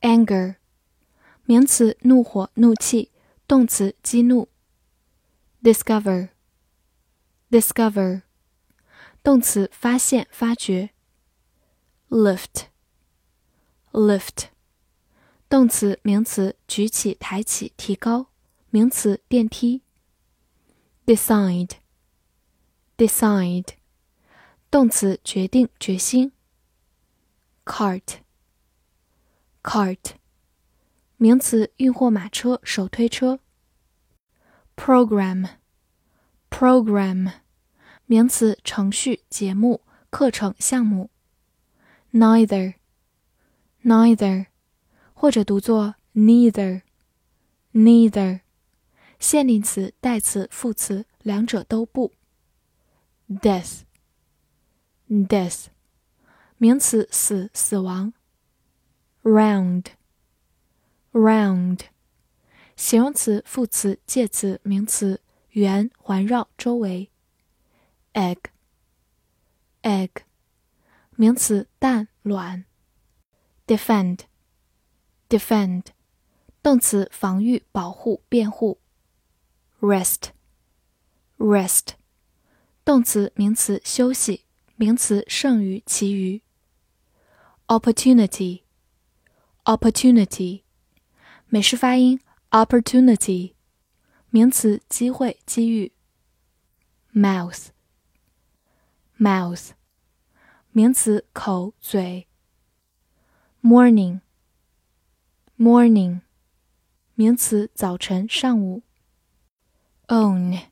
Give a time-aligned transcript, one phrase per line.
[0.00, 0.56] Anger，anger，
[1.44, 3.10] 名词，怒火、怒气；
[3.46, 4.48] 动词，激怒。
[5.62, 8.22] Discover，discover，
[9.22, 10.90] 动词，发现、发掘。
[12.08, 14.48] Lift，lift，
[15.48, 18.28] 动词、名词，举起、抬起、提高。
[18.70, 19.82] 名词，电梯。
[21.04, 23.68] Decide。Decide，
[24.70, 26.32] 动词，决定、决心。
[29.65, 30.11] cart，
[31.17, 33.39] 名词，运货马车、手推车。
[34.75, 37.31] Program，program，
[38.05, 41.09] 名词，程序、节目、课程、项目。
[42.13, 44.45] Neither，neither，
[45.15, 48.41] 或者读作 neither，neither，
[49.17, 52.13] 限定词、代词、副词，两者都不。
[53.27, 53.79] death
[55.09, 55.65] death
[56.57, 58.13] 名词死死亡
[59.24, 59.86] round
[61.12, 61.80] round
[62.76, 65.20] 形容词副词介词名词
[65.50, 67.10] 圆环绕周围
[68.14, 68.38] egg
[69.82, 70.10] egg
[71.16, 72.64] 名词蛋卵
[73.66, 74.20] defend
[75.28, 75.84] defend
[76.62, 78.80] 动词防御保护辩护
[79.80, 80.30] rest
[81.38, 81.94] rest
[82.82, 86.42] 动词、名词休息，名词剩余、其余。
[89.64, 90.62] opportunity，opportunity，
[91.46, 92.20] 美式发音
[92.50, 93.54] opportunity，
[94.30, 95.92] 名词机会、机遇。
[97.12, 99.70] mouth，mouth，
[100.70, 102.26] 名词口、嘴。
[103.62, 106.20] morning，morning，
[107.14, 108.82] 名词早晨、上午。
[110.08, 110.66] own，own。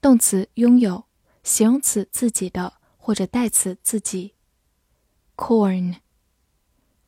[0.00, 1.04] 动词拥有，
[1.42, 4.34] 形容词自己的或者代词自己。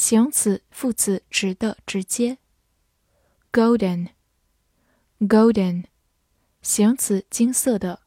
[0.00, 2.38] 形容词副词直的、直接。
[3.52, 5.84] golden，golden，
[6.62, 8.00] 形容词金色的。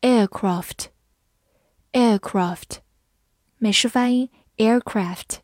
[0.00, 2.78] aircraft，aircraft，
[3.58, 5.40] 美式发音 aircraft，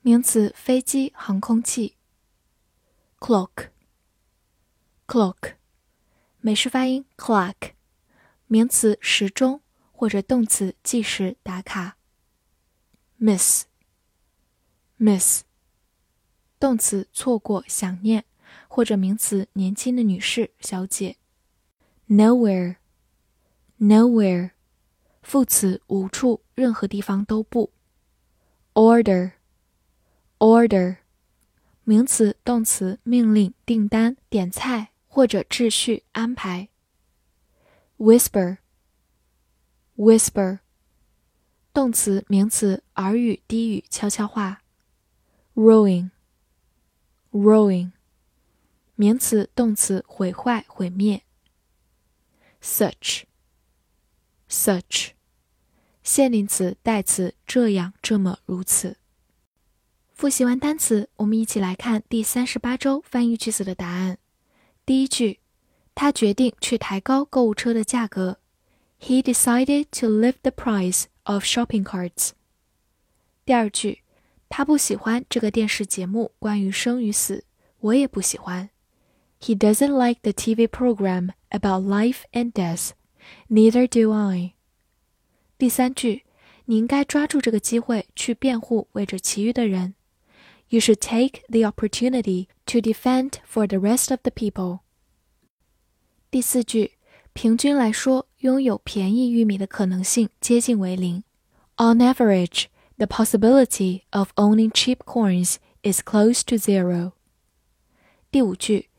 [0.00, 1.96] 名词飞机、航空器。
[3.18, 5.56] clock，clock。
[6.38, 7.72] 美式发音 clock，
[8.46, 9.60] 名词时钟
[9.90, 11.96] 或者动词计时打卡。
[13.18, 13.64] miss
[15.00, 15.42] Miss，
[16.58, 18.26] 动词错过想念
[18.68, 21.16] 或者名词年轻的女士小姐。
[22.08, 24.50] nowhere，nowhere，
[25.22, 27.72] 副词无处任何地方都不。
[28.74, 30.98] order，order，
[31.84, 34.90] 名词动词命令订单点菜。
[35.12, 36.68] 或者秩序安排。
[37.98, 40.60] whisper，whisper，
[41.72, 44.59] 动词、名词，耳语、低语、悄悄话。
[45.54, 46.10] ruin，ruin，
[48.94, 51.22] 名词、动词，毁坏、毁灭。
[52.62, 53.24] such，such，
[56.02, 58.98] 限定词、代词，这样、这么、如此。
[60.12, 64.18] 复习完单词，我们一起来看第三十八周翻译句子的答案。
[64.84, 65.40] 第一句，
[65.94, 68.38] 他决定去抬高购物车的价格。
[69.00, 72.32] He decided to lift the price of shopping carts。
[73.46, 74.02] 第二句，
[74.49, 77.43] 他不喜欢这个电视节目关于生与死，
[77.79, 78.69] 我也不喜欢。
[79.41, 82.91] He doesn't like the TV program about life and death.
[83.49, 84.53] Neither do I。
[85.57, 86.23] 第三句，
[86.65, 89.95] 你应该抓住这个机会去辩护为着其余的人。
[90.69, 94.79] You should take the opportunity to defend for the rest of the people。
[96.31, 96.93] 第四句，
[97.33, 101.23] 平均来说，拥有便宜玉米的可能性接近为零。
[101.77, 102.65] On average,
[102.99, 107.11] The possibility of owning cheap coins is close to zero.
[108.31, 108.89] 第五句，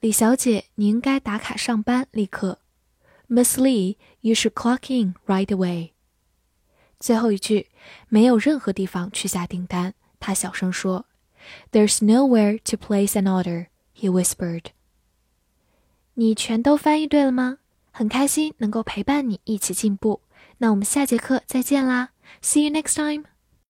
[0.00, 2.58] 李小姐，你应该打卡上班，立刻。
[3.28, 5.92] Miss Lee, you should clock in right away.
[6.98, 7.68] 最后一句，
[8.08, 9.94] 没有任何地方去下订单。
[10.18, 11.04] 他小声说：“
[11.70, 13.66] There's nowhere to place an order,”
[13.96, 14.66] he whispered.
[16.14, 17.58] 你全都翻译对了吗？
[17.90, 20.20] 很开心能够陪伴你一起进步。
[20.58, 22.10] 那我们下节课再见啦！
[22.42, 23.24] See you next time.